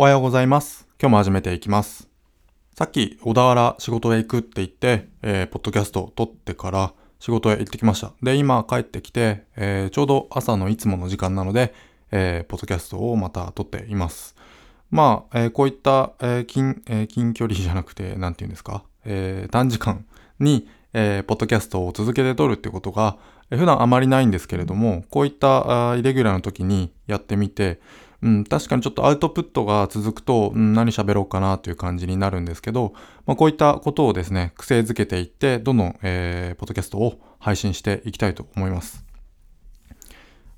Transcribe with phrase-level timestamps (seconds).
[0.00, 0.86] おはようございます。
[1.02, 2.08] 今日も始めていきます。
[2.76, 8.12] さっき小田原仕事へ行くって言って、えーポッドキャストを撮ってから仕事へ行ってきました。
[8.22, 11.74] で、今帰ってきて、えーちょうど朝のいつもの時間なので、
[12.12, 14.36] えーポッドキャストをまた撮っています。
[14.92, 20.06] まあ、えーこういった、えー近、えー近距離じゃなくて、なんて言うんですか、えー短時間
[20.38, 23.18] に、えーポッドキャストを続けて撮るってことが、
[23.50, 27.80] えー普段あまりないんですけれども、こういったあイレギュラーの時にやってみて、
[28.20, 32.92] うん、確かにちょっとアウトプットが続くと、うん、何喋ろうかなという感じになるんですけど、
[33.26, 39.04] まあ、こういったことをですね、癖づけていって、どんどん、えーポッドキャストを配信していきたいと思います。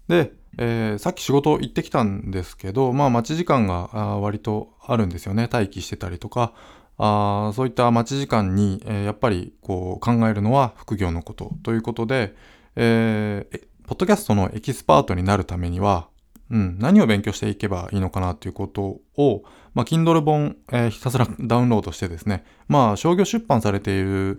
[0.09, 5.49] で、えーさっき仕事行ってきたんですけど、まあ待ち時間があ割とあるんですよね。
[5.53, 6.55] 待機してたりとか、
[6.97, 12.35] あそういった待ち時間に、えーやっぱりこう考えるのは副業のことということで、
[12.77, 16.10] えーポッドキャストのエキスパートになるためには、
[16.51, 24.39] うん、何を勉強していけばいいのかなということを、まあ、Kindle 本、えーひたすら ダウンロードしてですね、まあ、商業出版されている、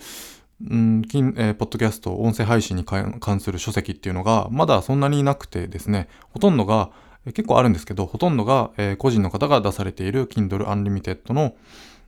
[0.69, 6.91] うん、キンえーポッドキャスト、音声配信に関する書籍っていうのが、まだそんなになくてですね、ほとんどが、
[7.25, 11.55] えー結構あるんですけど、ほとんどが、えー個人の方が出されている Kindle Unlimited の、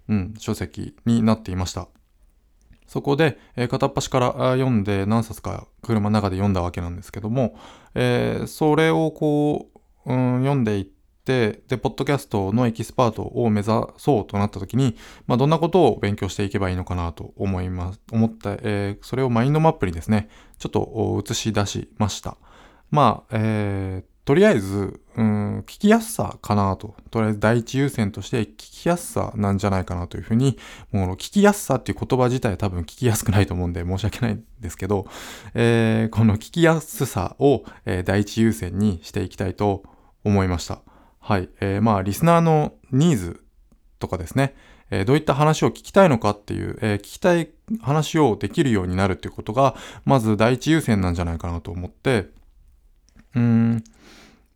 [0.09, 1.87] うん、書籍になっていました。
[2.87, 7.55] そこで、えー片っ端から読んで何冊か車の中で読んだわけなんですけども、
[7.95, 9.72] えーそれをこう、
[10.05, 14.95] うん、読んでいって、で、ポッドキャストのエキスパートを目指そうとなった時に、
[15.27, 22.37] まあ、どんなことを勉強していけばいいのかなと思います、思った、えーそれをマインドマップにですね、ちょっと映し出しました。
[22.91, 26.95] まあ、えーとりあえず、うん、聞きやすさかなと。
[27.11, 30.57] とりあえず第一優先として聞きやすさなんじゃないかなというふうに、
[30.93, 35.07] もう聞きやすさっていう言葉自体多分聞きやすくないと思うんで申し訳ないんですけど、
[35.55, 39.83] えーこの聞きやすさを、えー第一優先にしていきたいと
[40.23, 40.79] 思いました。
[41.19, 41.49] はい。
[41.61, 43.43] えーまあ、リスナーのニーズ
[43.99, 44.55] とかですね、
[44.91, 47.49] えどういった話を聞きたいのかっていう、えー聞きたい
[47.81, 52.29] 話をできるようになるっていうことが、まず第一優先なんじゃないかなと思って、
[53.35, 53.83] うん、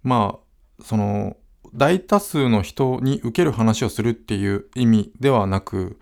[0.03, 1.37] まあ、その、
[1.73, 5.99] 大多数の人に受ける話をするっていう意味ではなく、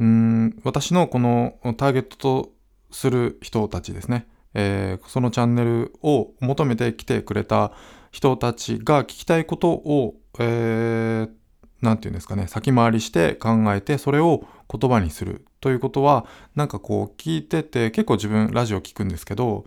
[0.00, 2.52] うーん、私のこのターゲットと
[2.90, 7.72] する人たちですね、えーそのチャンネルを求めて来てくれた
[8.10, 11.30] 人たちが聞きたいことを、えー
[11.80, 16.26] なんていうんですかね、先回りして考えて、それを言葉にするということは、
[16.56, 19.64] なんかこう聞いてて、結構自分ラジオ聞くんですけど、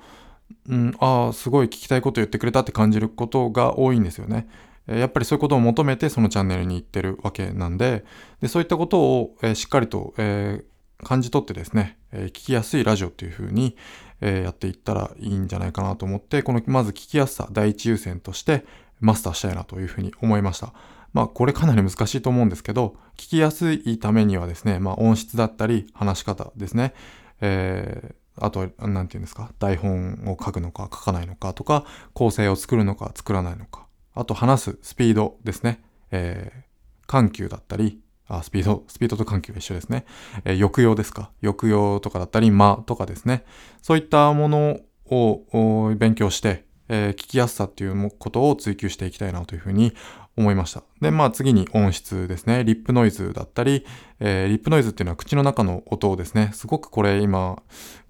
[0.67, 4.49] うん、ああ、すごい聞きたいこと言ってくれたって感じることが多いんですよね。
[4.87, 8.03] やっぱりそういうことを求めてそのチャンネルに行ってるわけなんで、
[8.41, 10.71] でそういったことを、えーしっかりと、えー
[11.03, 13.77] 感じ取ってですね、えー聞きやすいラジオっていう風に、
[14.21, 18.65] えーやっていったらいいんじゃないかなと思って、このまず聞きやすさ第一優先として
[18.99, 20.73] マスターしたいなというふうに思いました。
[21.13, 26.93] まあこれかなり難しいと思うんですけど、聞きやすいためにはですね、まあ音質だったり話し方ですね、
[27.41, 36.71] えーあと、なんていうんですか、台本を書くのか書かないのかとか、構成を作るのか作らないのか、あと話すスピードですね、えー
[37.07, 37.99] 緩急だったり、
[38.37, 40.05] あ、スピード、スピードと緩急が一緒ですね。
[40.45, 41.31] えー抑揚ですか？
[41.41, 43.43] 抑揚とかだったり、間とかですね。
[43.81, 49.93] そういったものを勉強して、えー聞きやすさっていうことを追求していきたいなというふうに
[50.37, 50.83] 思いました。
[51.01, 52.63] で、まあ次に音質ですね。
[52.63, 53.85] リップノイズだったり、
[54.21, 57.61] えーリップノイズっていうのは口の中の音をですね、すごくこれ今、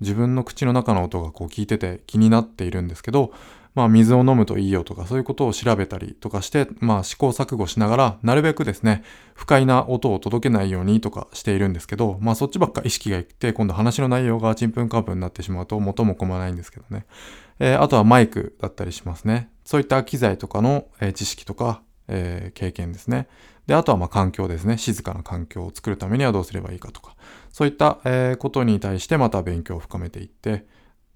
[0.01, 3.33] 自分の口の中の音がこう聞いてて気になっているんですけど、
[3.73, 17.05] まあ水を飲むといいよとかそういうことを調べたりとかして、まあ試行錯誤しながら、なるべくですね、不快な音を届けないようにとかしているんですけど、まあそっちばっか意識がいって、今度話の内容がちんぷんかんぷんになってしまうと元も子もないんですけどね。
[17.59, 19.49] えーあとはマイクだったりしますね。
[19.63, 23.27] そういった機材とかの、えー知識とか、えー経験ですね。
[23.67, 24.77] で、あとはまあ環境ですね。
[24.77, 27.15] 静かな環境を作るためにはどうすればいいかとか。
[27.51, 30.65] そういった、えーことに対してまた勉強を深めていって、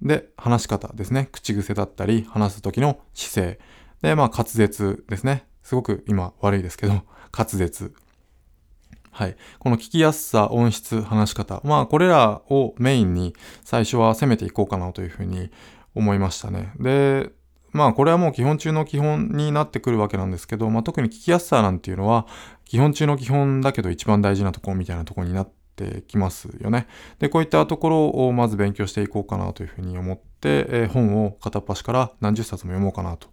[0.05, 1.29] で、話し方ですね。
[1.31, 3.59] 口癖だったり、話す時の姿勢。
[4.01, 5.47] で、まあ滑舌ですね。
[5.63, 7.01] すごく今悪いですけど、
[7.35, 7.93] 滑舌。
[9.11, 9.35] はい。
[9.59, 11.61] この聞きやすさ、音質、話し方。
[11.63, 15.49] まあ、これらをメインに最初は攻めていこうかなというふうに
[15.95, 16.73] 思いましたね。
[16.79, 17.31] で、
[17.71, 22.27] まあ、これはもう基本中の基本になってくるわけなんですけど、まあ、特に聞きやすさなんていうのは、
[22.65, 25.64] 基本中の基本だけど一番大事なとこみたいなとこになって
[26.07, 26.87] きますよね。
[27.19, 33.27] で、こういったところをまず勉強していこうかなというふうに思って、えー本を片っ端から何十冊も読もうかなと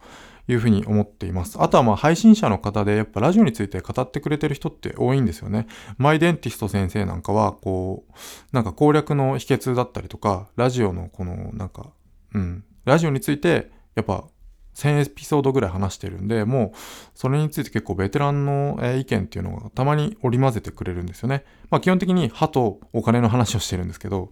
[0.49, 1.63] いうふうに思っています。
[1.63, 5.67] あとはまあ配信者の方でやっぱラジオについて語ってくれてる人って多いんですよね。
[5.99, 8.13] マイデンティスト先生なんかはこう、
[8.53, 11.93] なんか攻略の秘訣だったりとか、ラジオのこのなんか、
[12.35, 14.25] うん、ラジオについてやっぱ
[14.75, 16.79] 1000エピソードぐらい話してるんで、もう
[17.15, 21.45] それについて結構ベテランの意見っていうのがたまに織り交ぜてくれるんですよね。
[21.71, 24.31] まあ基本的に歯とお金の話をしてるんですけど、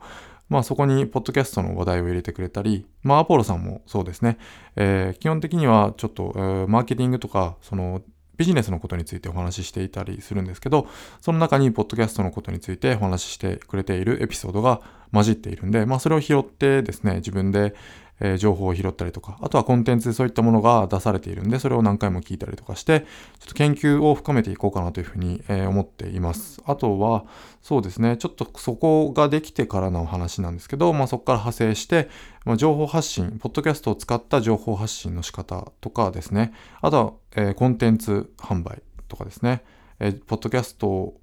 [0.48, 4.38] まあそこにポッドキャストの話題を入れてくれたり、まあアポロさんもそうですね。
[4.76, 8.02] えー、基本的にはちょっと、えー、マーケティングとか、その
[8.36, 10.88] ビジネスのことについてお話ししていたりするんですけど、
[11.20, 14.80] その中にポッドキャストのことについてお話ししてくれているエピソードが
[15.12, 17.74] 混じっているんで、まあそれを拾ってですね、自分で
[18.20, 23.06] え、情報を拾ったりとか、あとはコンテンツでそういったものが出されているんで、それを何回も聞いたりとかして、ちょ
[23.46, 26.62] っと研究を深めていこうかなというふうに、え、思っています。
[26.66, 27.24] あとは、
[27.62, 32.08] そうですね、ちょっとそこができてからの話なんですけど、まあそこから派生して、
[32.44, 39.62] まあ、情報発信、ポッドキャストを使った情報発信の仕方とかですね、あとは、え、コンテンツ販売とかですね、
[39.98, 41.14] えー、ポッドキャスト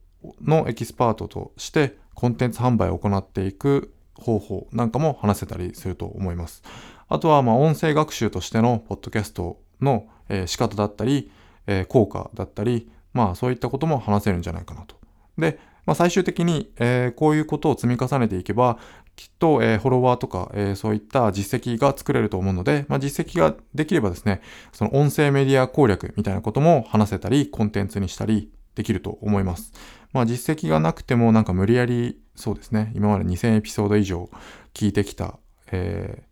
[0.41, 6.63] のエキスパートとしてコンテンツ販売を行っていく方法なんかも話せたりすると思います。
[7.09, 11.31] あとは、まあ、音声学習としてのポッドキャストの、えー、仕方だったり、
[11.67, 14.95] えー、効果だったり、まあ、そういったことも話せるんじゃないかなと。
[15.37, 18.77] で、まあ、最終的に、えー、こういうことを積み重ねていけば、
[19.15, 24.41] きっと、えー、フォロワーとか、えー、そういった実績が作れると思うので、まあ、実績ができればですね、
[24.73, 29.73] その音声メディア攻略みたいなことも話せたり、コンテンツにしたりできると思います。
[30.13, 34.29] まあ、実績がなくてもなんか無理やりそうですね、今まで2000エピソード以上
[34.73, 35.39] 聞いてきた、
[35.71, 36.23] え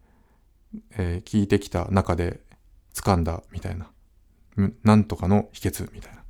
[0.75, 2.39] ーえー、聞いてきた中で
[2.93, 3.89] 掴んだみたいな、
[4.83, 6.21] なんとかの秘訣みたいな。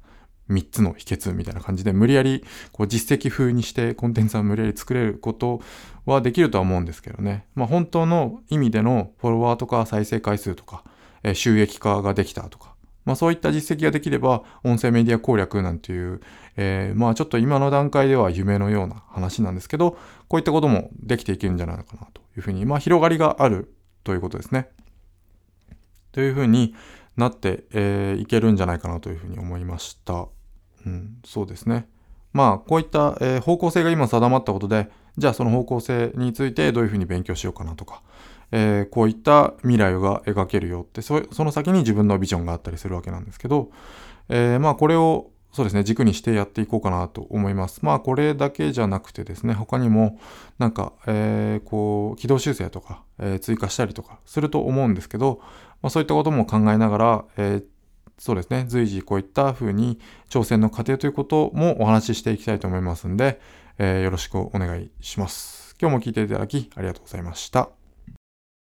[0.49, 5.59] 3つの秘訣みたいな感じで無理やりこう実績風にしてコンテンツは無理やり作れること
[6.05, 7.47] はできるとは思うんですけどね。
[7.55, 10.83] まあ本当の意味でのフォロワーとか再生回数とか、
[11.23, 12.74] え、収益化ができたとか、
[13.05, 16.21] まあそういった実績ができれば、音声メディア攻略なんていう、
[16.57, 19.97] えー、まあちょっと今の段階では夢のような話なんですけど、
[20.27, 23.73] こういったこともできていけるんじゃないのかなというふうに、まあ広がりがある
[24.03, 24.69] ということですね。
[26.11, 26.75] というふうに
[27.17, 30.27] なって、えー、いけるんじゃないかなというふうに思いました。
[30.85, 31.87] うん、そうですね。
[32.33, 38.01] まあこういった、えー、方向性が今定まったことで、じゃあその方向性についてどういうふうに勉強しようかなとか、
[38.51, 43.71] えー、こういった未来が描けるよってその先に自分のビジョンがあったりするわけなんですけど、
[44.29, 50.19] えー、まあこれをそうですね軸にしてやっていこうかなと思いますまあこれだけじゃなくてですね他にも
[50.59, 55.39] なんか、えー、こう軌道修正とか、え、追加したりとかすると思うんですけど、
[55.81, 57.63] まあ、そういったことも考えながら、え、
[58.17, 59.97] そうですね随時こういった風に
[60.29, 63.39] 挑戦の過程ということもお話ししていきたいと思いますんで、
[63.79, 67.84] え、よろしくお願いします今日も聞いていただきありがとうございました。